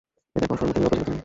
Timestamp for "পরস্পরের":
0.49-0.67